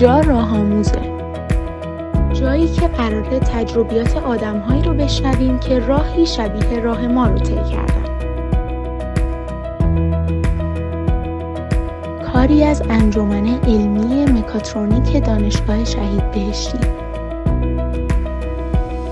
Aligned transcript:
اینجا 0.00 0.20
راه 0.20 0.58
آموزه؟ 0.58 1.00
جایی 2.32 2.68
که 2.68 2.88
قراره 2.88 3.38
تجربیات 3.38 4.16
آدمهایی 4.16 4.82
رو 4.82 4.94
بشنویم 4.94 5.58
که 5.58 5.78
راهی 5.78 6.26
شبیه 6.26 6.80
راه 6.80 7.06
ما 7.06 7.26
رو 7.26 7.38
طی 7.38 7.54
کردن. 7.54 8.04
کاری 12.32 12.64
از 12.64 12.82
انجمن 12.90 13.46
علمی 13.46 14.24
مکاترونیک 14.24 15.24
دانشگاه 15.24 15.84
شهید 15.84 16.30
بهشتی. 16.30 16.78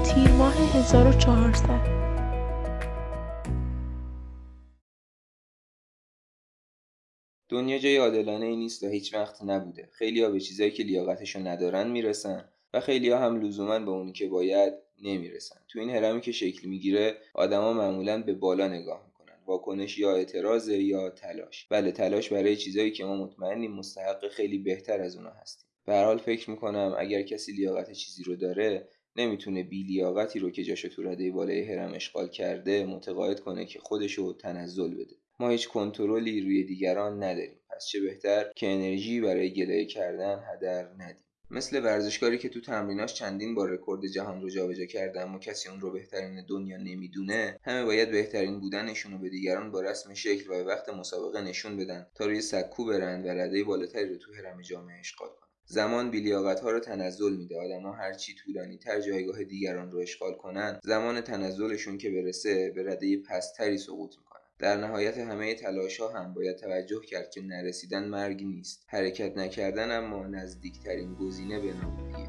تیر 0.05 0.33
ماه 0.39 0.55
1400 0.75 1.98
دنیا 7.49 7.79
جای 7.79 7.97
عادلانه 7.97 8.47
ای 8.47 8.57
نیست 8.57 8.83
و 8.83 8.87
هیچ 8.89 9.15
وقت 9.15 9.43
نبوده. 9.43 9.89
خیلیا 9.93 10.31
به 10.31 10.41
چیزایی 10.41 10.71
که 10.71 10.83
لیاقتشو 10.83 11.39
ندارن 11.39 11.91
می‌رسن 11.91 12.49
و 12.75 12.81
خیلیا 12.81 13.19
هم 13.19 13.41
لزوما 13.41 13.79
به 13.79 13.91
اونی 13.91 14.13
که 14.13 14.27
باید 14.29 14.73
نمی‌رسن. 15.03 15.57
تو 15.69 15.79
این 15.79 15.91
هرمی 15.91 16.21
که 16.21 16.33
شکل 16.33 16.69
می‌گیره 16.69 17.17
آدما 17.35 17.73
معمولا 17.73 18.23
به 18.23 18.33
بالا 18.35 18.69
نگاه 18.69 19.05
می‌کنن. 19.07 19.35
واکنش 19.47 19.99
یا 19.99 20.17
اعتراض 20.17 20.69
یا 20.69 21.11
تلاش. 21.11 21.67
بله 21.71 21.93
تلاش 21.93 22.33
برای 22.33 22.57
چیزایی 22.57 22.91
که 22.91 23.05
ما 23.05 23.17
مطمئنیم 23.17 23.73
مستحق 23.73 24.29
خیلی 24.29 24.59
بهتر 24.59 25.01
از 25.01 25.17
اونا 25.17 25.31
هستیم. 25.31 25.69
به 25.87 25.93
هر 25.95 26.05
حال 26.05 26.19
فکر 26.19 26.51
می‌کنم 26.51 26.95
اگر 26.99 27.23
کسی 27.23 27.53
لیاقت 27.53 27.93
چیزی 27.93 28.23
رو 28.23 28.37
داره 28.37 28.89
نمی‌تونه 29.17 29.63
بی 29.63 29.83
لیاقتی 29.83 30.39
رو 30.39 30.51
که 30.51 30.65
جاشو 30.65 30.89
تو 30.89 31.03
رده 31.03 31.31
بالای 31.31 31.65
هرم 31.65 31.95
اشغال 31.95 32.29
کرده 32.29 32.87
متقاعد 32.87 33.41
کنه 33.41 33.65
که 33.65 33.79
خودشو 33.79 34.33
تنزل 34.33 34.95
بده. 34.95 35.17
ما 35.41 35.49
هیچ 35.49 35.69
کنترلی 35.69 36.41
روی 36.41 36.65
دیگران 36.65 37.23
نداریم. 37.23 37.61
پس 37.71 37.87
چه 37.87 38.01
بهتر 38.01 38.51
که 38.57 38.67
انرژی 38.67 39.21
برای 39.21 39.53
گلایه 39.53 39.87
کردن 39.87 40.43
هدر 40.53 40.89
ندیم. 40.99 41.25
مثل 41.51 41.85
ورزشکاری 41.85 42.39
که 42.39 42.49
تو 42.49 42.61
تمریناش 42.61 43.15
چندین 43.15 43.55
بار 43.55 43.71
رکورد 43.71 44.07
جهان 44.07 44.43
رو 44.43 44.51
جابجا 44.51 44.85
کرده 44.85 45.21
اما 45.21 45.39
کسی 45.39 45.69
اون 45.69 45.81
رو 45.81 45.91
بهترین 45.91 46.45
دنیا 46.49 46.77
نمی‌دونه 46.77 47.59
همه 47.63 47.85
باید 47.85 48.11
بهترین 48.11 48.61
بودنشون 48.61 49.13
رو 49.13 49.19
به 49.19 49.29
دیگران 49.29 49.71
با 49.71 49.81
رسم 49.81 50.15
شکل 50.15 50.51
و 50.51 50.55
وقت 50.55 50.89
مسابقه 50.89 51.41
نشون 51.41 51.77
بدن 51.77 52.07
تا 52.15 52.27
روی 52.27 52.41
سکو 52.41 52.85
برن 52.85 53.25
و 53.25 53.29
رده 53.29 53.65
بالاتری 53.65 54.09
رو 54.09 54.17
تو 54.17 54.35
هرم 54.35 54.63
جامعه 54.63 55.01
اشغال 55.01 55.29
کنن. 55.29 55.49
زمان 55.65 56.11
بیلیاقت 56.11 56.61
ها 56.61 56.71
رو 56.71 56.81
تنزل 56.81 57.37
میده. 57.37 57.61
آدما 57.61 57.93
هرچی 57.93 58.35
طولانی 58.35 58.79
تر 58.79 59.01
جایگاه 59.01 59.45
دیگران 59.45 59.93
رو 59.93 59.99
اشغال 59.99 60.35
کنن 60.35 60.81
زمان 60.83 61.21
تنزلشون 61.21 61.99
که 61.99 62.11
برسه 62.11 62.73
به 62.75 62.83
رده 62.83 63.17
پستری 63.17 63.79
سقوط 63.79 64.11
می‌کنن 64.19 64.28
در 64.59 64.77
نهایت 64.77 65.19
همه 65.19 65.57
ها 66.01 66.09
هم 66.09 66.35
باید 66.35 66.57
توجه 66.57 67.01
کرد 67.01 67.31
که 67.31 67.41
نرسیدن 67.41 68.09
مرگ 68.09 68.43
نیست. 68.43 68.85
حرکت 68.89 69.37
نکردن 69.37 69.91
اما 69.91 70.27
نزدیکترین 70.27 71.15
گزینه 71.15 71.61
به 71.61 71.73
نابودیه 71.73 72.29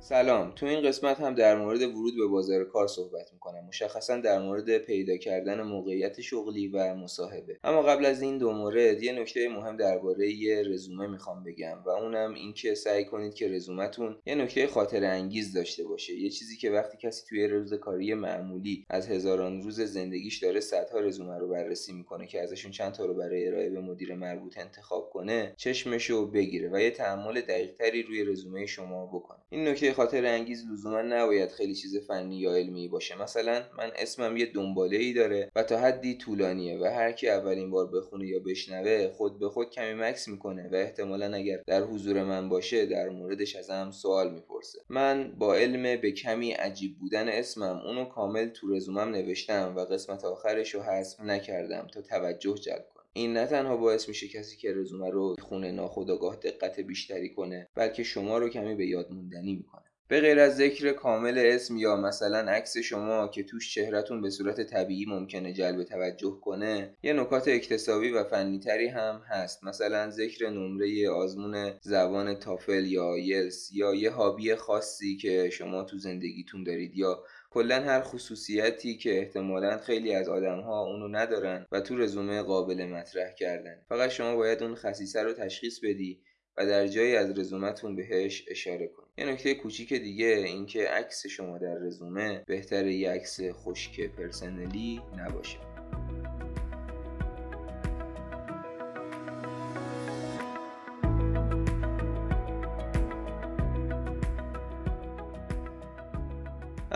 سلام. 0.00 0.52
تو 0.56 0.66
این 0.66 0.88
قسمت 0.88 1.20
هم 1.20 1.34
در 1.34 1.58
مورد 1.58 1.82
ورود 1.82 2.16
به 2.16 2.26
بازار 2.26 2.64
کار 2.64 2.88
صحبت 2.88 3.32
می‌کنم 3.32 3.43
مشخصا 3.60 4.16
در 4.16 4.38
مورد 4.38 4.78
پیدا 4.78 5.16
کردن 5.16 5.62
موقعیت 5.62 6.20
شغلی 6.20 6.68
و 6.68 6.94
مصاحبه. 6.94 7.58
اما 7.64 7.82
قبل 7.82 8.04
از 8.04 8.22
این 8.22 8.38
دو 8.38 8.52
مورد 8.52 9.02
یه 9.02 9.12
نکته 9.12 9.48
مهم 9.48 9.76
درباره 9.76 10.62
رزومه 10.62 11.06
می‌خوام 11.06 11.44
بگم 11.44 11.78
و 11.86 11.90
اونم 11.90 12.34
اینکه 12.34 12.74
سعی 12.74 13.04
کنید 13.04 13.34
که 13.34 13.48
رزومتون 13.48 14.16
یه 14.26 14.34
نکته 14.34 14.66
خاطر 14.66 15.04
انگیز 15.04 15.52
داشته 15.52 15.84
باشه. 15.84 16.14
یه 16.14 16.30
چیزی 16.30 16.56
که 16.56 16.70
وقتی 16.70 16.98
کسی 16.98 17.26
توی 17.28 17.46
روز 17.46 17.74
کاری 17.74 18.14
معمولی 18.14 18.84
از 18.90 19.08
هزاران 19.08 19.62
روز 19.62 19.80
زندگیش 19.80 20.38
داره 20.38 20.60
صدها 20.60 21.00
رزومه 21.00 21.38
رو 21.38 21.48
بررسی 21.48 21.92
می‌کنه 21.92 22.26
که 22.26 22.42
ازشون 22.42 22.70
چند 22.70 22.92
تا 22.92 23.06
رو 23.06 23.14
برای 23.14 23.48
ارائه 23.48 23.70
به 23.70 23.80
مدیر 23.80 24.14
مربوط 24.14 24.58
انتخاب 24.58 25.10
کنه 25.10 25.54
چشمشو 25.56 26.30
بگیره 26.30 26.70
و 26.72 26.80
یه 26.80 26.90
تحمل 26.90 27.40
دقیقتری 27.40 28.02
روی 28.02 28.24
رزومه 28.24 28.66
شما 28.66 29.06
بکنه. 29.06 29.38
این 29.50 29.68
نکته 29.68 29.92
خاطر 29.92 30.26
انگیز 30.26 30.64
لزوما 30.72 31.02
نباید 31.02 31.50
خیلی 31.50 31.74
چیز 31.74 31.96
فنی 31.96 32.36
یا 32.36 32.54
علمی 32.54 32.88
باشه. 32.88 33.22
مثلا 33.22 33.43
من 33.52 33.90
اسمم 33.98 34.36
یه 34.36 34.46
دنباله 34.46 34.96
ای 34.96 35.12
داره 35.12 35.50
و 35.56 35.62
تا 35.62 35.78
حدی 35.78 36.14
طولانیه 36.14 36.78
و 36.78 36.84
هر 36.84 37.12
کی 37.12 37.28
اولین 37.28 37.70
بار 37.70 37.86
بخونه 37.86 38.26
یا 38.26 38.38
بشنوه 38.38 39.08
خود 39.08 39.38
به 39.38 39.48
خود 39.48 39.70
کمی 39.70 39.94
مکس 39.94 40.28
می‌کنه 40.28 40.68
و 40.72 40.74
احتمالا 40.74 41.34
اگر 41.34 41.62
در 41.66 41.82
حضور 41.82 42.22
من 42.24 42.48
باشه 42.48 42.86
در 42.86 43.08
موردش 43.08 43.56
ازم 43.56 43.90
سوال 43.90 44.34
می‌پرسه. 44.34 44.78
من 44.88 45.32
با 45.38 45.54
علم 45.54 46.00
به 46.00 46.10
کمی 46.10 46.52
عجیب 46.52 46.98
بودن 46.98 47.28
اسمم 47.28 47.80
اونو 47.86 48.04
کامل 48.04 48.48
تو 48.48 48.74
رزومم 48.74 49.10
نوشتم 49.10 49.76
و 49.76 49.80
قسمت 49.80 50.24
آخرش 50.24 50.74
رو 50.74 50.82
حذف 50.82 51.20
نکردم 51.20 51.86
تا 51.92 52.02
توجه 52.02 52.54
جلب 52.54 52.86
این 53.16 53.32
نه 53.32 53.46
تنها 53.46 53.76
باعث 53.76 54.08
میشه 54.08 54.28
کسی 54.28 54.56
که 54.56 54.72
رزومه 54.74 55.10
رو 55.10 55.36
خونه 55.42 55.72
ناخودآگاه 55.72 56.36
دقت 56.36 56.80
بیشتری 56.80 57.34
کنه 57.34 57.68
بلکه 57.74 58.02
شما 58.02 58.38
رو 58.38 58.48
کمی 58.48 58.74
به 58.74 58.86
یاد 58.86 59.12
موندنی 59.12 59.54
می‌کنه. 59.54 59.83
به 60.08 60.20
غیر 60.20 60.40
از 60.40 60.56
ذکر 60.56 60.92
کامل 60.92 61.38
اسم 61.38 61.76
یا 61.76 61.96
مثلا 61.96 62.38
عکس 62.38 62.78
شما 62.78 63.28
که 63.28 63.42
توش 63.42 63.74
چهرهتون 63.74 64.20
به 64.22 64.30
صورت 64.30 64.60
طبیعی 64.60 65.06
ممکنه 65.06 65.52
جلب 65.52 65.82
توجه 65.82 66.38
کنه 66.42 66.96
یه 67.02 67.12
نکات 67.12 67.48
اکتسابی 67.48 68.10
و 68.10 68.24
فنیتری 68.24 68.88
هم 68.88 69.22
هست. 69.28 69.64
مثلا 69.64 70.10
ذکر 70.10 70.50
نمره 70.50 71.10
آزمون 71.10 71.72
زبان 71.80 72.34
تافل 72.34 72.84
یا 72.84 73.18
یلس 73.18 73.72
یا 73.72 73.94
یه 73.94 74.10
هابی 74.10 74.54
خاصی 74.54 75.16
که 75.16 75.50
شما 75.50 75.84
تو 75.84 75.98
زندگیتون 75.98 76.64
دارید 76.64 76.96
یا 76.96 77.24
کلا 77.50 77.80
هر 77.80 78.00
خصوصیتی 78.00 78.96
که 78.96 79.18
احتمالا 79.18 79.78
خیلی 79.78 80.14
از 80.14 80.28
آدم 80.28 80.60
ها 80.60 80.80
اونو 80.80 81.08
ندارن 81.08 81.66
و 81.72 81.80
تو 81.80 81.96
رزومه 81.98 82.42
قابل 82.42 82.84
مطرح 82.86 83.32
کردن. 83.32 83.76
فقط 83.88 84.10
شما 84.10 84.36
باید 84.36 84.62
اون 84.62 84.74
خصیصه 84.74 85.22
رو 85.22 85.32
تشخیص 85.32 85.80
بدی 85.80 86.20
و 86.56 86.66
در 86.66 86.86
جایی 86.86 87.16
از 87.16 87.38
رزومتون 87.38 87.96
بهش 87.96 88.44
اشاره 88.48 88.88
کنید. 88.88 89.10
یه 89.18 89.24
نکته 89.24 89.54
کوچیک 89.54 89.92
دیگه 89.92 90.26
اینکه 90.26 90.88
عکس 90.88 91.26
شما 91.26 91.58
در 91.58 91.74
رزومه 91.74 92.42
بهتر 92.46 92.86
یه 92.86 93.10
عکس 93.10 93.40
خشک 93.52 94.00
پرسنلی 94.00 95.02
نباشه. 95.16 95.73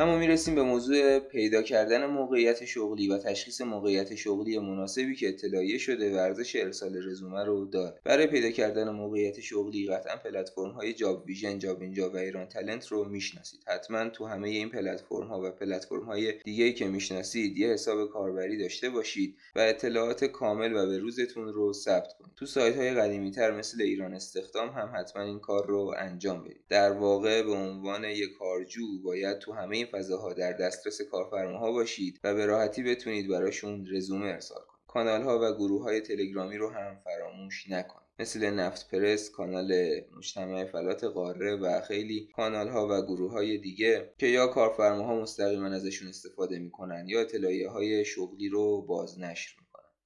اما 0.08 0.18
می‌رسیم 0.18 0.54
به 0.54 0.62
موضوع 0.62 1.18
پیدا 1.18 1.62
کردن 1.62 2.06
موقعیت 2.06 2.64
شغلی 2.64 3.08
و 3.08 3.18
تشخیص 3.18 3.60
موقعیت 3.60 4.14
شغلی 4.14 4.58
مناسبی 4.58 5.14
که 5.14 5.28
اطلاعیه 5.28 5.78
شده 5.78 6.14
ارزش 6.14 6.56
ارسال 6.56 7.08
رزومه 7.08 7.44
رو 7.44 7.64
داره 7.64 8.00
برای 8.04 8.26
پیدا 8.26 8.50
کردن 8.50 8.90
موقعیت 8.90 9.40
شغلی 9.40 9.86
قطعا 9.86 10.16
پلتفرم 10.16 10.70
های 10.70 10.92
جاب 10.92 11.26
ویژن 11.26 11.58
جابینجا 11.58 12.10
و 12.10 12.16
ایران 12.16 12.48
تلنت 12.48 12.86
رو 12.86 13.04
می‌شناسید. 13.04 13.60
حتما 13.66 14.08
تو 14.08 14.26
همه 14.26 14.48
این 14.48 14.68
پلتفرم 14.68 15.26
ها 15.26 15.40
و 15.42 15.50
پلتفرم 15.50 16.04
های 16.04 16.32
دیگه 16.44 16.72
که 16.72 16.86
می‌شناسید 16.86 17.58
یه 17.58 17.68
حساب 17.68 18.10
کاربری 18.10 18.58
داشته 18.58 18.90
باشید 18.90 19.36
و 19.56 19.60
اطلاعات 19.60 20.24
کامل 20.24 20.72
و 20.72 20.86
به 20.86 20.98
روزتون 20.98 21.52
رو 21.52 21.72
ثبت 21.72 22.12
کنید. 22.18 22.34
تو 22.36 22.46
سایت 22.46 22.76
های 22.76 22.94
قدیمی 22.94 23.30
تر 23.30 23.50
مثل 23.50 23.82
ایران 23.82 24.14
استخدام 24.14 24.68
هم 24.68 24.92
حتما 24.96 25.22
این 25.22 25.38
کار 25.38 25.66
رو 25.66 25.94
انجام 25.98 26.44
بدید. 26.44 26.64
در 26.68 26.92
واقع 26.92 27.42
به 27.42 27.52
عنوان 27.52 28.04
یک 28.04 28.32
کارجو 28.38 29.02
باید 29.04 29.38
تو 29.38 29.52
همه 29.52 29.84
فضاها 29.98 30.32
در 30.32 30.52
دسترس 30.52 31.00
کارفرماها 31.02 31.72
باشید 31.72 32.20
و 32.24 32.34
به 32.34 32.46
راحتی 32.46 32.82
بتونید 32.82 33.28
براشون 33.28 33.86
رزومه 33.90 34.26
ارسال 34.26 34.58
کنید. 34.58 34.78
کانال 34.86 35.22
ها 35.22 35.38
و 35.38 35.56
گروه 35.56 35.82
های 35.82 36.00
تلگرامی 36.00 36.56
رو 36.56 36.70
هم 36.70 37.00
فراموش 37.04 37.70
نکنید 37.70 38.08
مثل 38.20 38.50
نفت 38.50 38.90
پرس 38.90 39.30
کانال 39.30 40.00
مجتمع 40.16 40.64
فلات 40.64 41.04
قاره 41.04 41.56
و 41.56 41.80
خیلی 41.80 42.28
کانال 42.36 42.68
ها 42.68 42.88
و 42.90 43.02
گروه 43.02 43.32
های 43.32 43.58
دیگه 43.58 44.14
که 44.18 44.26
یا 44.26 44.46
کارفرماها 44.46 45.20
مستقیما 45.20 45.66
ازشون 45.66 46.08
استفاده 46.08 46.58
می‌کنن 46.58 47.04
یا 47.08 47.20
اطلاعیه 47.20 47.68
های 47.68 48.04
شغلی 48.04 48.48
رو 48.48 48.82
بازنشر 48.82 49.57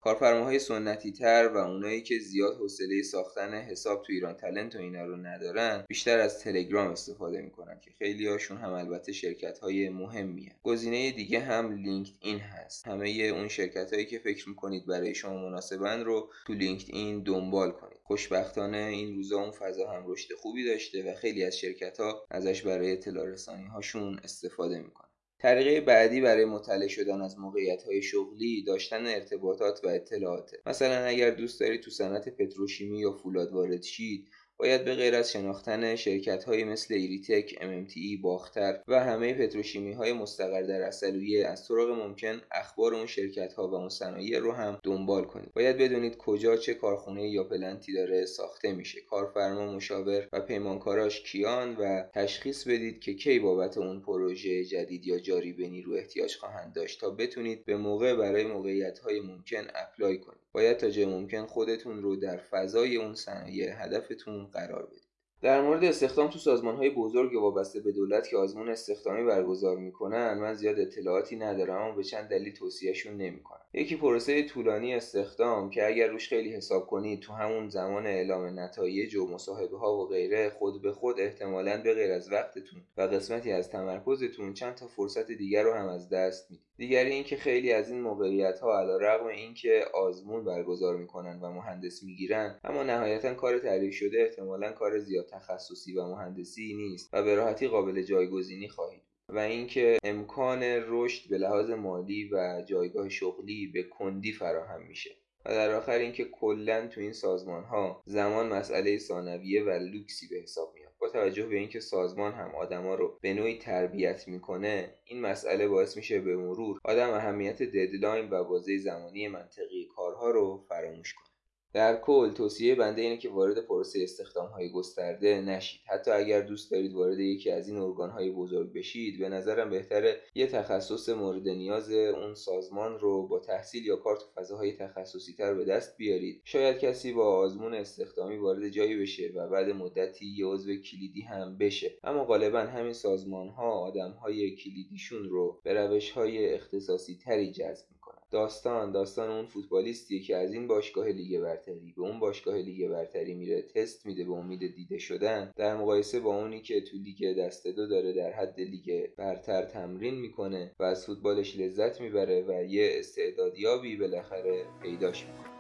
کارفرماهای 0.03 0.59
سنتی 0.59 1.13
تر 1.13 1.49
و 1.55 1.57
اونایی 1.57 2.03
که 2.03 2.19
زیاد 2.19 2.57
حوصله 2.57 3.03
ساختن 3.03 3.55
حساب 3.55 4.03
تو 4.03 4.13
ایران 4.13 4.35
تلنت 4.35 4.77
و 4.77 4.79
اینا 4.79 5.05
رو 5.05 5.17
ندارن 5.17 5.85
بیشتر 5.89 6.19
از 6.19 6.41
تلگرام 6.41 6.91
استفاده 6.91 7.43
می‌کنن 7.43 7.81
که 7.81 7.91
خیلی 7.99 8.27
هاشون 8.27 8.57
هم 8.57 8.73
البته 8.73 9.13
شرکت 9.13 9.59
های 9.59 9.89
مهمی 9.89 10.47
هن. 10.47 10.57
گزینه 10.63 11.11
دیگه 11.11 11.41
هم 11.41 11.73
LinkedIn 11.73 12.39
هست. 12.39 12.87
همه 12.87 13.09
اون 13.09 13.49
شرکت 13.49 13.93
هایی 13.93 14.07
که 14.07 14.19
فکر 14.19 14.49
می‌کنید 14.49 14.87
برای 14.87 15.15
شما 15.15 15.49
مناسبن 15.49 16.05
رو 16.05 16.31
تو 16.47 16.53
LinkedIn 16.53 17.23
دنبال 17.23 17.71
کنید. 17.71 17.99
خوشبختانه 18.05 18.79
این 18.79 19.15
روزا 19.15 19.41
اون 19.41 19.51
فضا 19.51 19.91
هم 19.91 20.05
رشد 20.07 20.35
خوبی 20.35 20.65
داشته 20.65 21.13
و 21.13 21.15
خیلی 21.15 21.45
از 21.45 21.59
شرکت 21.59 22.01
ها 22.01 22.27
ازش 22.31 22.63
برای 22.63 22.93
اطلاع 22.93 23.27
رسانی 23.27 23.67
هاشون 23.67 24.21
استفاده 24.25 24.79
می‌کنن. 24.79 25.12
طریق 25.43 25.81
بعدی 25.81 26.21
برای 26.21 26.45
مطلع 26.45 26.89
شدن 26.89 27.21
از 27.21 27.39
موقعیت 27.39 27.83
های 27.83 28.03
شغلی 28.03 28.63
داشتن 28.63 29.07
ارتباطات 29.07 29.85
و 29.85 29.89
اطلاعات. 29.89 30.51
مثلا 30.67 31.05
اگر 31.05 31.31
دوست 31.31 31.61
دارید 31.61 31.81
تو 31.81 31.91
صنعت 31.91 32.29
پتروشیمی 32.29 33.01
یا 33.01 33.13
فولاد 33.13 33.53
وارد 33.53 33.83
شید 33.83 34.29
باید 34.63 34.85
به 34.85 34.95
غیر 34.95 35.15
از 35.15 35.33
شناختن 35.33 35.97
شرکت 35.97 36.45
های 36.45 36.65
مثل 36.65 36.95
ایریتک، 36.95 37.55
MMTE، 37.55 38.23
باختر 38.23 38.81
و 38.89 39.05
همه 39.05 39.35
پتروشیمی 39.35 39.93
های 39.93 40.13
مستقر 40.13 40.63
در 40.63 40.83
عسلویه 40.83 41.47
از 41.47 41.69
طرق 41.69 41.91
ممکن 41.91 42.41
اخبار 42.53 42.95
اون 42.95 43.07
شرکت 43.07 43.53
ها 43.53 43.69
و 43.69 43.75
اون 43.75 43.89
صنایع 43.89 44.39
رو 44.39 44.53
هم 44.53 44.79
دنبال 44.83 45.25
کنید. 45.25 45.53
باید 45.55 45.79
بدونید 45.79 46.17
کجا 46.17 46.57
چه 46.57 46.75
کارخونه 46.75 47.29
یا 47.29 47.45
plantی 47.45 47.93
داره 47.93 48.27
ساخته 48.27 48.73
میشه. 48.73 49.01
کارفرما، 49.01 49.73
مشاور 49.73 50.29
و 50.33 50.41
پیمانکاراش 50.41 51.23
کیان 51.23 51.77
و 51.77 52.03
تشخیص 52.15 52.67
بدید 52.69 53.01
که 53.01 53.15
کی 53.15 53.39
بابت 53.39 53.79
اون 53.79 54.01
پروژه 54.01 54.65
جدید 54.65 55.07
یا 55.07 55.19
جاری 55.19 55.53
به 55.53 55.69
نیرو 55.69 55.93
احتیاج 55.93 56.37
خواهند 56.37 56.73
داشت 56.73 57.01
تا 57.01 57.11
بتونید 57.11 57.65
به 57.65 57.77
موقع 57.77 58.15
برای 58.15 58.45
موقعیت 58.45 58.99
های 58.99 59.21
ممکن 59.21 59.67
apply 59.75 60.19
کنید. 60.19 60.43
باید 60.55 60.77
تا 60.77 60.91
جای 60.91 61.07
ممکن 61.07 61.47
خودتون 61.47 62.03
رو 62.03 62.17
در 62.17 62.37
فضای 62.37 62.97
اون 62.97 63.15
صنایع 63.15 63.85
هدفتون 63.85 64.51
قرار 64.53 64.87
بدید. 64.87 65.03
در 65.43 65.63
مورد 65.63 65.85
استخدام 65.85 66.31
تو 66.31 66.39
سازمان 66.39 66.77
های 66.77 66.91
بزرگ 66.91 67.35
وابسته 67.35 67.81
به 67.81 67.93
دولت 67.93 68.29
که 68.29 68.37
آزمون 68.37 68.69
استخدامی 68.69 69.25
برگزار 69.25 69.77
می‌کنن 69.77 70.39
من 70.39 70.55
زیاد 70.55 70.79
اطلاعاتی 70.79 71.37
ندارم 71.37 71.83
اما 71.83 71.95
به 71.95 72.05
چند 72.05 72.29
دلیل 72.29 72.55
توصیهشون 72.55 73.17
نمی‌کنم 73.17 73.62
یکی 73.75 73.97
پروسه 73.97 74.43
طولانی 74.43 74.95
استخدام 74.95 75.71
که 75.71 75.87
اگر 75.87 76.09
روش 76.09 76.29
خیلی 76.29 76.53
حساب 76.53 76.87
کنید 76.87 77.21
تو 77.21 77.33
همون 77.33 77.69
زمان 77.69 78.07
اعلام 78.07 78.61
نتایج 78.61 79.17
و 79.17 79.27
مصاحبه 79.27 79.79
ها 79.79 79.97
و 79.97 80.09
غیره 80.09 80.51
خود 80.51 80.83
به 80.83 80.93
خود 80.93 81.21
احتمالا 81.21 81.83
به 81.83 81.95
غیر 81.95 82.13
از 82.13 82.33
وقتتون 82.33 82.83
و 82.97 83.03
قسمتی 83.03 83.53
از 83.53 83.71
تمرکزتون 83.71 84.55
چند 84.55 84.75
تا 84.75 84.87
فرصت 84.87 85.27
دیگر 85.33 85.63
رو 85.63 85.75
هم 85.75 85.89
از 85.89 86.09
دست 86.09 86.51
می‌دید. 86.51 86.67
دیگری 86.77 87.11
اینکه 87.11 87.37
خیلی 87.37 87.73
از 87.73 87.91
این 87.91 88.01
موقعیت 88.01 88.61
ها 88.61 88.79
علیرغم 88.79 89.27
اینکه 89.27 89.85
آزمون 89.95 90.45
برگزار 90.45 90.97
می‌کنن 90.97 91.41
و 91.41 91.53
مهندس 91.53 92.03
می‌گیرن 92.03 92.59
اما 92.65 92.83
نهایتا 92.83 93.35
کار 93.35 93.59
تعریف 93.59 93.95
شده 93.95 94.23
احتمالا 94.23 94.73
کار 94.73 94.99
زیاد 94.99 95.27
تخصصی 95.27 95.95
و 95.95 96.07
مهندسی 96.07 96.75
نیست 96.75 97.09
و 97.13 97.23
به 97.23 97.35
راحتی 97.35 97.69
قابل 97.69 98.03
جایگزینی 98.03 98.69
خواهید 98.69 99.02
و 99.33 99.39
اینکه 99.39 99.99
امکان 100.05 100.63
رشد 100.63 101.31
به 101.31 101.39
لحاظ 101.39 101.71
مالی 101.71 102.31
و 102.33 102.63
جایگاه 102.67 103.09
شغلی 103.09 103.67
به 103.67 103.83
کندی 103.83 104.33
فراهم 104.33 104.83
میشه. 104.83 105.11
و 105.47 105.51
در 105.51 105.75
آخر 105.75 105.99
اینکه 105.99 106.25
کلا 106.25 106.87
تو 106.87 107.01
این 107.01 107.13
سازمان 107.13 107.65
ها 107.65 108.03
زمان 108.07 108.49
مسئله 108.49 108.99
ثانویه 108.99 109.63
و 109.63 109.71
لوکسی 109.71 110.29
به 110.29 110.37
حساب 110.37 110.75
میاد. 110.75 110.93
با 111.01 111.09
توجه 111.09 111.47
به 111.47 111.57
اینکه 111.57 111.81
سازمان 111.81 112.33
هم 112.33 112.55
آدما 112.55 112.95
رو 112.95 113.19
به 113.21 113.35
نوعی 113.35 113.59
تربیت 113.59 114.29
می‌کنه 114.29 114.95
این 115.05 115.21
مسئله 115.21 115.69
باعث 115.69 115.97
میشه 115.97 116.21
به 116.21 116.37
مرور 116.37 116.79
آدم 116.85 117.11
اهمیت 117.11 117.63
ددلاین 117.63 118.31
و 118.31 118.45
بازه 118.45 118.79
زمانی 118.79 119.29
منطقی 119.29 119.89
کارها 119.97 120.31
رو 120.31 120.65
فراموش 120.69 121.15
کنه. 121.15 121.32
در 121.73 122.01
کل 122.01 122.31
توصیه 122.31 122.75
بنده 122.75 123.03
اینه 123.03 123.17
که 123.17 123.29
وارد 123.29 123.67
پروسه 123.67 124.01
استخدام 124.03 124.49
های 124.49 124.71
گسترده 124.71 125.41
نشید. 125.41 125.81
حتی 125.87 126.11
اگر 126.11 126.41
دوست 126.41 126.71
دارید 126.71 126.95
وارد 126.95 127.19
یکی 127.19 127.51
از 127.51 127.69
این 127.69 127.77
ارگان 127.77 128.11
های 128.11 128.31
بزرگ 128.31 128.73
بشید 128.73 129.19
به 129.19 129.29
نظرم 129.29 129.71
بهتره 129.71 130.21
یه 130.35 130.47
تخصص 130.47 131.09
مورد 131.09 131.49
نیاز 131.49 131.91
اون 131.91 132.35
سازمان 132.35 132.99
رو 132.99 133.27
با 133.27 133.39
تحصیل 133.39 133.87
یا 133.87 133.97
کار 133.97 134.17
تو 134.17 134.25
فضاهای 134.35 134.73
تخصصی 134.73 135.35
تر 135.35 135.55
به 135.55 135.65
دست 135.65 135.97
بیارید. 135.97 136.41
شاید 136.45 136.79
کسی 136.79 137.13
با 137.13 137.37
آزمون 137.37 137.75
استخدامی 137.75 138.37
وارد 138.37 138.69
جایی 138.69 138.97
بشه 138.97 139.33
و 139.35 139.49
بعد 139.49 139.71
مدتی 139.71 140.27
یه 140.27 140.47
عضو 140.47 140.77
کلیدی 140.77 141.21
هم 141.21 141.59
بشه. 141.59 141.99
اما 142.05 142.25
غالبا 142.25 142.61
همین 142.61 142.93
سازمان 142.93 143.49
ها 143.49 143.71
آدم 143.71 144.11
های 144.11 144.57
کلیدیشون 144.57 145.29
رو 145.29 145.61
به 145.65 145.75
روش 145.75 146.11
های 146.11 146.55
اختصاصی 146.55 147.19
تری 147.25 147.53
جذب 147.53 147.92
داستان 148.33 148.93
داستان 148.93 149.31
اون 149.31 149.47
فوتبالیستیه 149.47 150.23
که 150.23 150.37
از 150.37 150.53
این 150.53 150.69
باشگاه 150.69 151.09
لیگ 151.09 151.41
برتری. 151.41 151.93
به 151.97 152.03
اون 152.03 152.21
باشگاه 152.21 152.57
لیگ 152.57 152.89
برتری 152.89 153.35
میره 153.35 153.63
تست 153.63 154.07
میده 154.07 154.25
به 154.25 154.33
امید 154.33 154.75
دیده 154.75 154.99
شدن. 154.99 155.53
در 155.57 155.77
مقایسه 155.77 156.21
با 156.21 156.37
اونی 156.37 156.61
که 156.61 156.81
تو 156.81 156.97
لیگ 156.97 157.39
دست 157.39 157.69
دو 157.69 157.87
داره 157.87 158.13
در 158.13 158.33
حد 158.33 158.61
لیگ 158.61 159.07
برتر 159.17 159.65
تمرین 159.65 160.15
می‌کنه 160.15 160.73
و 160.79 160.83
از 160.83 161.07
فوتبالش 161.07 161.57
لذت 161.57 162.01
می‌بره 162.01 162.45
و 162.49 162.65
یه 162.65 162.91
استعدادیابی 162.95 163.97
بالاخره 163.97 164.65
پیداش 164.83 165.25
می‌کنه. 165.25 165.52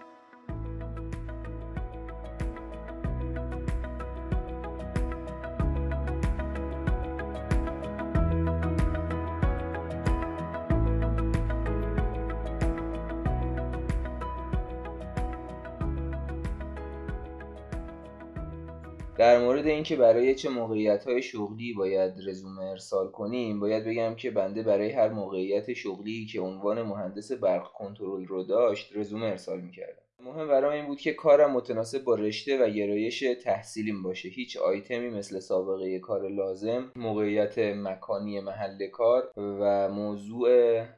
در 19.23 19.39
مورد 19.39 19.67
اینکه 19.67 19.97
برای 19.97 20.35
چه 20.35 20.49
موقعیت 20.49 21.05
های 21.05 21.23
شغلی 21.23 21.73
باید 21.73 22.13
رزومه 22.27 22.63
ارسال 22.63 23.11
کنیم 23.11 23.61
باید 23.61 23.85
بگم 23.85 24.15
که 24.15 24.31
بنده 24.31 24.63
برای 24.63 24.91
هر 24.91 25.09
موقعیت 25.09 25.73
شغلی 25.73 26.27
که 26.27 26.41
عنوان 26.41 26.83
مهندس 26.83 27.33
برق 27.33 27.73
کنترل 27.73 28.27
رو 28.27 28.43
داشت 28.43 28.97
رزومه 28.97 29.27
ارسال 29.27 29.61
می‌کردم. 29.61 30.02
مهم 30.25 30.49
برام 30.49 30.73
این 30.73 30.87
بود 30.87 31.01
که 31.01 31.13
کارم 31.13 31.53
متناسب 31.53 32.05
با 32.05 32.15
رشته 32.15 32.65
و 32.65 32.69
گرایش 32.69 33.25
تحصیلیم 33.45 34.03
باشه. 34.03 34.29
هیچ 34.29 34.57
آیتمی 34.57 35.11
مثل 35.11 35.41
سابقه 35.41 35.99
کار 35.99 36.29
لازم 36.29 36.93
موقعیت 36.97 37.59
مکانی 37.59 38.41
محل 38.41 38.87
کار 38.87 39.33
و 39.37 39.89
موضوع 39.89 40.49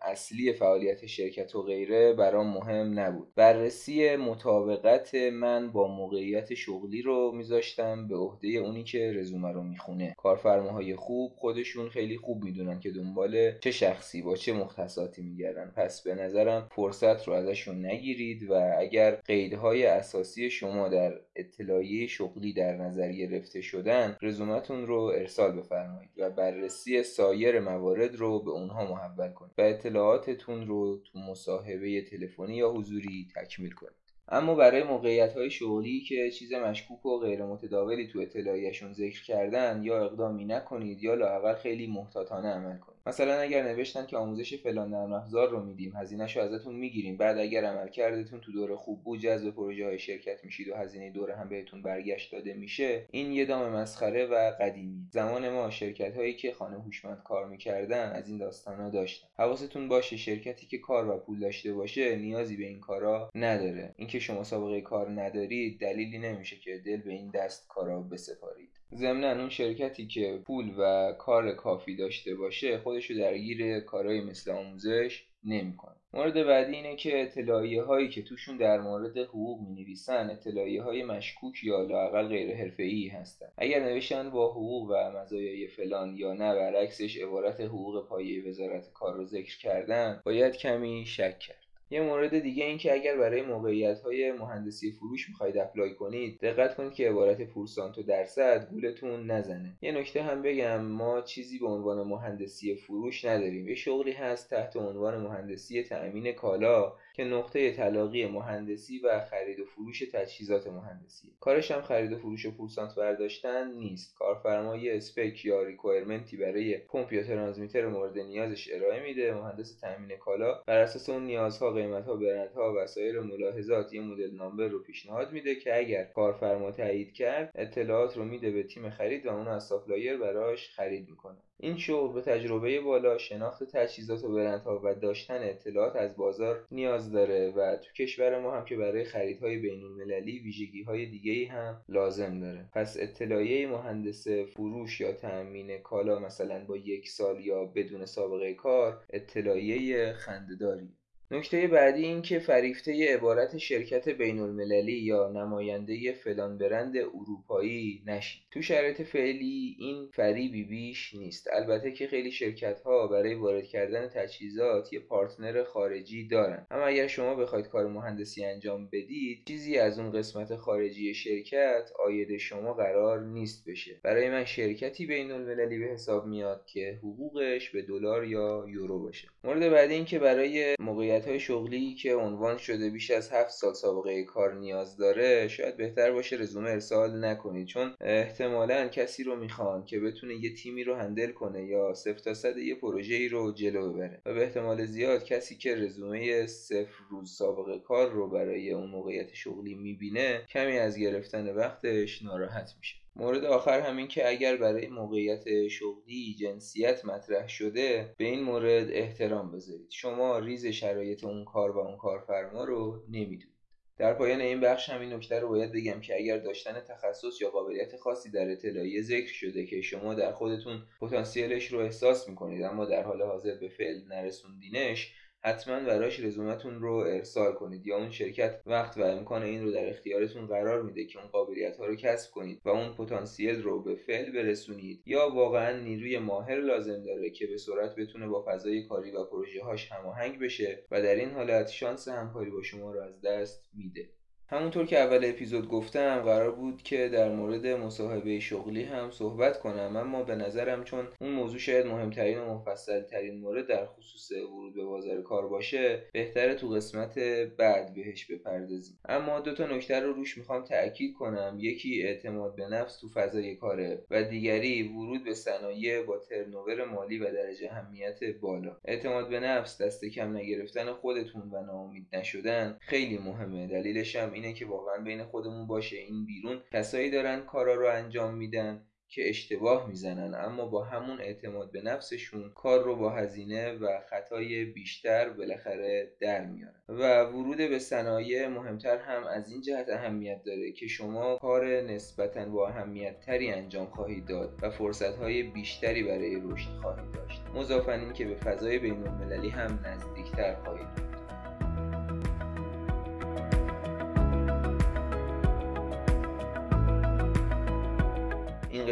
اصلی 0.03 0.53
فعالیت 0.53 1.07
شرکت 1.07 1.55
و 1.55 1.63
غیره 1.63 2.13
برام 2.13 2.47
مهم 2.47 2.99
نبود. 2.99 3.29
بررسی 3.37 4.17
مطابقت 4.17 5.15
من 5.15 5.73
با 5.73 5.89
موقعیت 5.89 6.55
شغلی 6.55 7.03
رو 7.03 7.33
میذاشتم 7.33 8.09
به 8.09 8.17
عهده 8.17 8.49
اونی 8.49 8.85
که 8.85 9.13
رزومه 9.17 9.53
رو 9.53 9.63
می‌خونه. 9.63 10.15
کارفرماهای 10.19 10.97
خوب 10.97 11.33
خودشون 11.37 11.89
خیلی 11.89 12.17
خوب 12.17 12.45
می‌دونن 12.45 12.81
که 12.81 12.91
دنبال 12.91 13.59
چه 13.59 13.71
شخصی 13.71 14.23
با 14.23 14.37
چه 14.37 14.53
مختصاتی 14.53 15.23
میگردن. 15.23 15.73
پس 15.77 16.03
به 16.03 16.15
نظرم 16.15 16.69
فرصت 16.71 17.29
رو 17.29 17.35
ازشون 17.35 17.87
نگیرید 17.87 18.51
و 18.51 18.75
اگر 18.79 19.14
قیدهای 19.15 19.87
اساسی 19.87 20.51
شما 20.51 20.89
در 20.89 21.21
اطلاعیه 21.37 22.07
شغلی 22.07 22.53
در 22.53 22.77
نظر 22.77 23.13
گرفته 23.13 23.61
شدن 23.61 24.17
رزومتون 24.23 24.87
رو 24.87 25.01
ارسال 25.01 25.53
بفرمایید 25.57 26.11
و 26.17 26.31
بررسی 26.31 27.03
سایر 27.03 27.61
موارد 27.61 28.17
رو 28.17 28.43
به 28.43 28.51
اونها 28.51 28.85
محول 28.85 29.33
کنید 29.33 29.53
و 29.59 29.63
اطلاعاتتون 29.63 30.67
رو 30.67 30.97
تو 30.97 31.19
مصاحبه 31.19 32.03
تلفنی 32.03 32.57
یا 32.57 32.71
حضوری 32.71 33.29
تکمیل 33.37 33.73
کنید. 33.73 34.05
اما 34.29 34.55
برای 34.55 34.83
موقعیت 34.83 35.37
های 35.37 35.51
شغلی 35.51 36.01
که 36.01 36.31
چیز 36.31 36.53
مشکوک 36.53 37.07
و 37.07 37.19
غیر 37.19 37.45
متداولی 37.45 38.09
تو 38.09 38.19
اطلاعیهشون 38.19 38.93
ذکر 38.93 39.25
کردن 39.25 39.83
یا 39.83 40.05
اقدامی 40.05 40.45
نکنید 40.45 41.03
یا 41.03 41.15
لاقل 41.15 41.55
خیلی 41.55 41.87
محتاطانه 41.87 42.49
عمل 42.49 42.79
کنید. 42.79 42.94
مثلا 43.07 43.41
اگر 43.41 43.63
نوشتن 43.63 44.07
که 44.07 44.17
آموزش 44.17 44.63
فلان 44.63 44.91
نرم 44.91 45.13
افزار 45.13 45.51
رو 45.51 45.65
میدیم 45.65 45.97
هزینهشو 45.97 46.41
ازتون 46.41 46.75
می‌گیریم. 46.75 47.17
بعد 47.17 47.39
اگر 47.39 47.65
عمل 47.65 47.89
کردتون 47.89 48.41
تو 48.41 48.53
دوره 48.53 48.77
خوب 48.77 49.05
بود 49.05 49.21
جذب 49.21 49.51
پروژه 49.51 49.85
های 49.85 49.99
شرکت 49.99 50.45
میشید 50.45 50.69
و 50.69 50.75
هزینه 50.75 51.11
دوره 51.11 51.37
هم 51.37 51.49
بهتون 51.49 51.83
برگشت 51.83 52.33
داده 52.33 52.55
میشه 52.55 53.07
این 53.11 53.33
یه 53.33 53.45
دام 53.45 53.73
مسخره 53.73 54.27
و 54.27 54.53
قدیمی. 54.61 55.09
زمان 55.11 55.49
ما 55.49 55.71
شرکت 55.71 56.17
هایی 56.17 56.37
که 56.37 56.53
خانه 56.53 56.83
هوشمند 56.83 57.23
کار 57.23 57.49
می‌کردن 57.49 58.13
از 58.13 58.29
این 58.29 58.39
داستان 58.39 58.81
ها 58.81 58.91
داشتن. 58.91 59.29
حواستون 59.39 59.89
باشه 59.89 60.17
شرکتی 60.17 60.67
که 60.67 60.79
کار 60.79 61.09
و 61.09 61.19
پول 61.19 61.41
داشته 61.41 61.73
باشه 61.73 62.17
نیازی 62.17 62.57
به 62.57 62.65
این 62.65 62.81
کارا 62.81 63.31
نداره. 63.35 63.95
اینکه 63.97 64.19
شما 64.19 64.45
سابقه 64.45 64.81
کار 64.81 65.11
ندارید 65.11 65.81
دلیلی 65.81 66.19
نمیشه 66.19 66.57
که 66.57 66.83
دل 66.87 66.97
به 66.97 67.13
این 67.13 67.31
دست 67.31 67.69
کارا 67.69 68.01
بسپارید. 68.01 68.74
ضمنا 68.95 69.31
اون 69.31 69.49
شرکتی 69.49 70.07
که 70.07 70.41
پول 70.47 70.75
و 70.79 71.13
کار 71.19 71.53
کافی 71.53 71.97
داشته 71.97 72.35
باشه 72.35 72.79
خودشو 72.79 73.15
درگیر 73.15 73.81
کارهای 73.81 74.21
مثل 74.21 74.51
آموزش 74.51 75.27
نمی‌کنه. 75.45 75.95
مورد 76.13 76.47
بعدی 76.47 76.77
اینه 76.77 76.97
که 76.97 77.23
اطلاعیه 77.23 77.83
هایی 77.83 78.09
که 78.09 78.23
توشون 78.23 78.57
در 78.57 78.81
مورد 78.81 79.19
حقوق 79.19 79.61
می 79.61 79.75
نویسن 79.75 80.31
اطلاعیه 80.31 80.83
های 80.83 81.05
مشکوک 81.05 81.65
یا 81.65 81.83
لاقل 81.83 82.29
غیر 82.29 82.57
حرفه 82.57 82.83
ای 82.83 83.09
هستن. 83.09 83.47
اگر 83.59 83.81
نوشتن 83.81 84.31
با 84.31 84.51
حقوق 84.51 84.91
و 84.91 85.19
مزایای 85.19 85.67
فلان 85.67 86.17
یا 86.17 86.33
نه 86.33 86.55
برعکسش 86.55 87.17
عبارت 87.17 87.61
حقوق 87.61 88.09
پایه 88.09 88.49
وزارت 88.49 88.93
کار 88.93 89.15
رو 89.17 89.25
ذکر 89.25 89.59
کردن 89.59 90.21
باید 90.25 90.57
کمی 90.57 91.07
شک 91.07 91.39
کرد. 91.39 91.65
یه 91.95 92.03
مورد 92.03 92.39
دیگه 92.39 92.65
این 92.65 92.79
که 92.79 92.93
اگر 92.93 93.17
برای 93.17 93.43
موقعیت 93.43 94.01
های 94.01 94.33
مهندسی 94.33 94.93
فروش 94.93 95.29
می‌خواید 95.29 95.59
apply 95.59 95.95
کنید 95.95 96.39
دقت 96.41 96.75
کنید 96.75 96.93
که 96.93 97.09
عبارت 97.09 97.43
پورسانت 97.43 97.99
و 97.99 98.03
درصد 98.03 98.69
گولتون 98.71 99.31
نزنه. 99.31 99.77
یه 99.83 99.93
نکته 99.93 100.23
هم 100.23 100.43
بگم 100.43 100.81
ما 100.85 101.21
چیزی 101.21 101.59
به 101.59 101.67
عنوان 101.67 102.07
مهندسی 102.07 102.75
فروش 102.75 103.25
نداریم. 103.25 103.69
یه 103.69 103.75
شغلی 103.75 104.13
هست 104.13 104.51
تحت 104.51 104.77
عنوان 104.77 105.17
مهندسی 105.17 105.83
تأمین 105.83 106.33
کالا 106.33 106.93
که 107.17 107.25
نقطه 107.25 107.73
تلاقی 107.73 108.27
مهندسی 108.27 108.99
و 108.99 109.21
خرید 109.21 109.61
و 109.61 109.65
فروش 109.65 110.03
تجهیزات 110.13 110.67
مهندسی. 110.67 111.29
کارش 111.41 111.71
هم 111.71 111.83
خرید 111.83 112.13
و 112.13 112.19
فروش 112.19 112.47
و 112.47 112.51
پورسانت 112.51 112.95
برداشتن 112.95 113.75
نیست. 113.75 114.15
کارفرما 114.19 114.91
یه 114.91 115.09
spec 115.09 115.45
یا 115.45 115.63
requirementی 115.63 116.37
برای 116.37 116.79
پمپ 116.79 117.13
یا 117.13 117.23
ترانسمیتر 117.23 117.87
مورد 117.87 118.19
نیازش 118.19 118.69
ارائه 118.73 119.03
میده. 119.03 119.35
مهندس 119.35 119.81
تامین 119.81 120.17
کالا 120.17 120.63
بر 120.67 120.79
اساس 120.79 121.09
اون 121.09 121.25
نیازها 121.25 121.73
قیمت 121.85 122.07
ها 122.07 122.17
برندها 122.17 122.75
و 122.77 122.87
سایر 122.87 123.21
ملاحظات 123.21 123.95
یه 123.95 124.01
model 124.01 124.35
number 124.35 124.69
رو 124.69 124.83
پیشنهاد 124.83 125.33
میده 125.33 125.55
که 125.55 125.77
اگر 125.77 126.05
کارفرما 126.05 126.71
تایید 126.71 127.13
کرد 127.13 127.51
اطلاعات 127.55 128.17
رو 128.17 128.25
میده 128.25 128.51
به 128.51 128.63
تیم 128.63 128.91
خرید 128.91 129.27
و 129.27 129.29
اون 129.29 129.49
از 129.49 129.67
supplier 129.67 130.17
براش 130.17 130.69
خرید 130.69 131.09
می‌کنه. 131.11 131.37
این 131.61 131.77
شغل 131.77 132.15
به 132.15 132.21
تجربه 132.21 132.81
بالا 132.81 133.19
شناخت 133.19 133.65
تجهیزات 133.65 134.25
و 134.25 134.35
برندها 134.35 134.81
و 134.85 134.95
داشتن 134.95 135.39
اطلاعات 135.43 135.97
از 135.97 136.17
بازار 136.17 136.67
نیاز 136.71 137.13
داره 137.13 137.51
و 137.51 137.77
تو 137.77 137.93
کشور 137.93 138.41
ما 138.41 138.57
هم 138.57 138.65
که 138.65 138.77
برای 138.77 139.05
خریدهای 139.05 139.59
بین 139.59 139.85
المللی 139.85 140.39
ویژگی 140.39 140.83
های 140.83 141.07
دیگه 141.07 141.49
هم 141.53 141.85
لازم 141.89 142.41
داره. 142.41 142.69
پس 142.75 142.97
اطلاعیه 143.01 143.67
مهندس 143.67 144.29
فروش 144.29 145.01
یا 145.01 145.13
تأمین 145.13 145.79
کالا 145.79 146.19
مثلا 146.19 146.65
با 146.65 146.77
یک 146.77 147.09
سال 147.09 147.41
یا 147.41 147.65
بدون 147.65 148.07
سابقه 148.07 148.55
کار 148.55 149.05
اطلاعیه 149.11 150.13
خندهداری 150.13 150.89
نکته 151.31 151.67
بعدی 151.67 152.05
این 152.05 152.23
که 152.23 152.39
فریفته 152.39 153.15
عبارت 153.15 153.59
شرکت 153.59 154.09
بین 154.09 154.39
المللی 154.39 154.93
یا 154.93 155.29
نماینده 155.29 156.13
فلان 156.13 156.59
برند 156.59 156.97
اروپایی 156.97 158.03
نشید 158.07 158.43
تو 158.51 158.63
شرایط 158.63 159.03
فعلی 159.03 159.77
این 159.79 160.09
فریبی 160.13 160.65
بیش 160.65 161.15
نیست. 161.15 161.49
البته 161.53 161.93
که 161.93 162.07
خیلی 162.07 162.33
شرکت 162.33 162.81
ها 162.81 163.07
برای 163.07 163.35
وارد 163.35 163.65
کردن 163.65 164.09
تجهیزات 164.09 164.93
یه 164.93 165.01
پارتنر 165.01 165.65
خارجی 165.65 166.29
دارن. 166.29 166.67
اما 166.71 166.87
اگر 166.87 167.07
شما 167.07 167.35
بخواید 167.35 167.69
کار 167.69 167.87
مهندسی 167.87 168.45
انجام 168.45 168.87
بدید 168.87 169.45
چیزی 169.49 169.79
از 169.79 169.99
اون 169.99 170.13
قسمت 170.13 170.57
خارجی 170.57 171.15
شرکت 171.15 171.91
آید 172.07 172.37
شما 172.37 172.75
قرار 172.75 173.21
نیست 173.21 173.69
بشه. 173.69 174.01
برای 174.03 174.31
من 174.31 174.45
شرکتی 174.45 175.07
بین 175.07 175.31
المللی 175.31 175.79
به 175.79 175.87
حساب 175.87 176.27
میاد 176.27 176.67
که 176.67 176.99
حقوقش 177.03 177.71
به 177.71 177.83
دلار 177.83 178.25
یا 178.25 178.65
یورو 178.69 179.03
باشه. 179.03 179.29
مورد 179.45 179.71
بعدی 179.71 179.95
این 179.95 180.05
که 180.05 180.19
برای 180.19 180.75
موقعیت 180.81 181.14
های 181.23 181.41
شغلی 181.41 181.95
که 181.95 182.15
عنوان 182.15 182.59
شده 182.59 182.91
بیش 182.91 183.11
از 183.11 183.31
هفت 183.31 183.51
سال 183.51 183.75
سابقه 183.75 184.23
کار 184.23 184.55
نیاز 184.55 184.97
داره 184.97 185.49
شاید 185.49 185.77
بهتر 185.77 186.13
باشه 186.13 186.37
رزومه 186.37 186.71
ارسال 186.71 187.25
نکنید. 187.25 187.67
چون 187.67 187.95
احتمالا 188.01 188.89
کسی 188.89 189.25
رو 189.25 189.37
می‌خوان 189.37 189.85
که 189.85 190.01
بتونه 190.01 190.35
یه 190.35 190.55
تیمی 190.55 190.85
رو 190.85 190.95
هندل 190.95 191.33
کنه 191.33 191.67
یا 191.67 191.95
صفر 191.95 192.19
تا 192.19 192.35
صد 192.35 192.57
یه 192.57 192.75
پروژه 192.75 193.29
رو 193.29 193.53
جلو 193.53 193.93
ببره. 193.93 194.23
و 194.27 194.35
به 194.35 194.43
احتمال 194.43 194.85
زیاد 194.85 195.25
کسی 195.25 195.57
که 195.57 195.75
رزومه 195.75 196.47
صفر 196.47 197.05
روز 197.11 197.37
سابقه 197.37 197.79
کار 197.79 198.11
رو 198.11 198.31
برای 198.31 198.71
اون 198.71 198.91
موقعیت 198.91 199.35
شغلی 199.35 199.75
می‌بینه 199.75 200.43
کمی 200.49 200.79
از 200.79 200.99
گرفتن 200.99 201.57
وقتش 201.57 202.23
ناراحت 202.23 202.75
میشه. 202.79 203.04
مورد 203.17 203.45
آخر 203.45 203.81
همین 203.81 204.09
که 204.09 204.29
اگر 204.29 204.57
برای 204.57 204.87
موقعیت 204.87 205.69
شغلی 205.69 206.35
جنسیت 206.41 207.05
مطرح 207.05 207.49
شده 207.49 208.15
به 208.19 208.25
این 208.25 208.43
مورد 208.43 208.91
احترام 208.91 209.53
بذارید. 209.53 209.91
شما 209.91 210.39
ریز 210.39 210.67
شرایط 210.67 211.25
اون 211.25 211.45
کار 211.45 211.71
و 211.71 211.79
اون 211.79 211.97
کارفرما 211.97 212.65
رو 212.65 213.03
نمی‌دونید. 213.09 213.55
در 213.99 214.15
پایان 214.15 214.41
این 214.41 214.61
بخش 214.61 214.89
همین 214.89 215.13
نکته 215.13 215.41
رو 215.41 215.49
باید 215.49 215.73
بگم 215.73 216.01
که 216.01 216.17
اگر 216.17 216.39
داشتن 216.39 216.81
تخصص 216.81 217.41
یا 217.41 217.51
قابلیت 217.51 217.97
خاصی 217.97 218.31
در 218.31 218.51
اطلاعیه 218.51 219.03
ذکر 219.03 219.33
شده 219.33 219.67
که 219.67 219.81
شما 219.81 220.15
در 220.15 220.33
خودتون 220.33 220.83
پتانسیلش 221.01 221.73
رو 221.73 221.79
احساس 221.79 222.29
می‌کنید 222.29 222.63
اما 222.63 222.85
در 222.85 223.03
حال 223.03 223.23
حاضر 223.23 223.55
به 223.55 223.69
فعل 223.69 224.01
نرسوندینش 224.09 225.13
حتما 225.47 225.81
براش 225.81 226.21
رزومتون 226.21 226.81
رو 226.81 226.95
ارسال 226.95 227.53
کنید 227.53 227.87
یا 227.87 227.97
اون 227.97 228.11
شرکت 228.11 228.63
وقت 228.67 228.99
و 228.99 229.03
امکان 229.03 229.43
این 229.43 229.65
رو 229.65 229.73
در 229.73 229.89
اختیارتون 229.89 230.47
قرار 230.47 230.83
میده 230.83 231.05
که 231.05 231.19
اون 231.19 231.29
قابلیت 231.29 231.77
ها 231.77 231.87
رو 231.87 231.97
کسب 231.97 232.31
کنید 232.31 232.61
و 232.65 232.69
اون 232.69 232.95
پتانسیل 232.95 233.63
رو 233.63 233.83
به 233.83 233.95
فعل 233.95 234.33
برسونید. 234.33 235.03
یا 235.07 235.31
واقعا 235.35 235.81
نیروی 235.81 236.19
ماهر 236.19 236.61
لازم 236.61 237.05
داره 237.05 237.31
که 237.31 237.47
به 237.47 237.59
سرعت 237.59 237.95
بتونه 237.95 238.29
با 238.29 238.45
فضای 238.49 238.83
کاری 238.83 239.11
و 239.11 239.25
پروژه 239.25 239.63
هاش 239.63 239.93
هماهنگ 239.93 240.39
بشه 240.39 240.85
و 240.91 241.03
در 241.03 241.15
این 241.15 241.31
حالت 241.31 241.69
شانس 241.69 242.09
همکاری 242.09 242.51
با 242.51 242.63
شما 242.63 242.93
رو 242.93 243.01
از 243.01 243.21
دست 243.21 243.71
میده. 243.75 244.09
همونطور 244.49 244.87
که 244.87 244.99
اول 244.99 245.25
اپیزود 245.25 245.69
گفتم 245.69 246.21
قرار 246.21 246.51
بود 246.51 246.83
که 246.83 247.09
در 247.09 247.29
مورد 247.29 247.67
مصاحبه 247.67 248.41
شغلی 248.41 248.83
هم 248.83 249.11
صحبت 249.11 249.61
کنم 249.61 249.97
اما 249.97 250.23
به 250.23 250.35
نظرم 250.35 250.85
چون 250.85 251.09
اون 251.21 251.31
موضوع 251.31 251.59
شاید 251.59 251.87
مهمترین 251.87 252.39
و 252.39 252.55
مفصل 252.55 253.03
ترین 253.03 253.41
مورد 253.41 253.67
در 253.67 253.87
خصوص 253.87 254.33
ورود 254.33 254.75
به 254.75 254.85
بازار 254.85 255.23
کار 255.23 255.49
باشه 255.49 256.03
بهتره 256.13 256.55
تو 256.55 256.69
قسمت 256.69 257.19
بعد 257.59 257.95
بهش 257.95 258.27
بپردازیم. 258.27 258.99
اما 259.05 259.41
دو 259.41 259.55
تا 259.55 259.67
نکته 259.67 260.01
رو 260.01 260.13
روش 260.13 260.39
می‌خوام 260.39 260.65
تاکید 260.65 261.15
کنم. 261.15 261.57
یکی 261.61 262.03
اعتماد 262.03 262.57
به 262.57 262.67
نفس 262.67 263.01
تو 263.01 263.09
فضای 263.09 263.55
کاره 263.55 264.05
و 264.11 264.25
دیگری 264.25 264.83
ورود 264.83 265.25
به 265.25 265.35
صنایع 265.35 266.03
با 266.03 266.19
ترنوور 266.19 266.85
مالی 266.85 267.19
و 267.19 267.33
درجه 267.33 267.69
اهمیت 267.71 268.25
بالا. 268.41 268.77
اعتماد 268.85 269.29
به 269.29 269.41
نفس 269.41 269.83
دست 269.83 270.05
کم 270.05 270.37
نگرفتن 270.37 270.93
خودتون 270.93 271.43
و 271.43 271.63
ناامید 271.63 272.07
نشدن 272.13 272.79
خیلی 272.81 273.19
مهمه. 273.19 273.67
دلیلش 273.67 274.17
هم 274.17 274.34
اینه 274.35 274.53
که 274.53 274.67
واقعا 274.67 274.99
بین 275.05 275.25
خودمون 275.25 275.67
باشه. 275.67 275.97
این 275.97 276.27
بیرون 276.27 276.61
کسایی 276.73 277.11
دارن 277.11 277.41
کارا 277.41 277.75
رو 277.75 277.89
انجام 277.89 278.35
میدن 278.35 278.83
که 279.09 279.29
اشتباه 279.29 279.89
می‌زنن. 279.89 280.35
اما 280.35 280.67
با 280.67 280.85
همون 280.85 281.21
اعتماد 281.21 281.73
به 281.73 281.83
نفسشون 281.83 282.53
کار 282.55 282.85
رو 282.85 282.97
با 282.97 283.11
هزینه 283.11 283.73
و 283.73 284.01
خطای 284.11 284.65
بیشتر 284.65 285.31
بالاخره 285.31 286.13
در 286.21 286.47
میارن. 286.47 286.83
و 286.89 287.25
ورود 287.25 287.57
به 287.57 287.79
صنایع 287.79 288.49
مهمتر 288.49 288.99
هم 288.99 289.25
از 289.25 289.51
این 289.51 289.61
جهت 289.61 289.89
اهمیت 289.89 290.43
داره 290.43 290.73
که 290.73 290.87
شما 290.87 291.37
کار 291.37 291.81
نسبتا 291.81 292.45
با 292.45 292.69
اهمیت 292.69 293.21
تری 293.21 293.51
انجام 293.51 293.87
خواهید 293.87 294.27
داد 294.27 294.59
و 294.63 294.71
فرصت 294.71 295.17
های 295.17 295.43
بیشتری 295.43 296.03
برای 296.03 296.41
رشد 296.45 296.71
خواهید 296.83 297.11
داشت. 297.13 297.43
مضافن 297.55 298.01
این 298.01 298.13
که 298.13 298.25
به 298.25 298.35
فضای 298.35 298.79
بین 298.79 299.07
المللی 299.07 299.49
هم 299.49 299.79
نزدیکتر 299.85 300.55
خواهید 300.55 300.95
بود. 300.95 301.14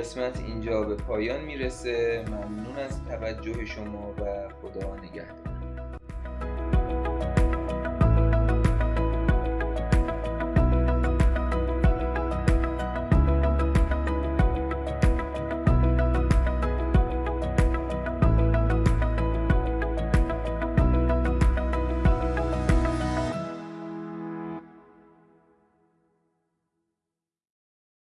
قسمت 0.03 0.41
اینجا 0.41 0.83
به 0.83 0.95
پایان 0.95 1.41
می‌رسه. 1.45 2.25
ممنون 2.29 2.77
از 2.77 3.05
توجه 3.05 3.65
شما 3.65 4.15
و 4.19 4.49
خدا 4.63 4.97
نگهدار. 4.97 5.72